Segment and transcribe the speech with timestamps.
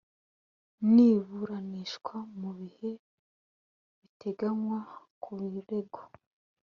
[0.95, 2.91] ruburanishwa mu bihe
[3.99, 4.79] biteganywa
[5.21, 5.99] ku birego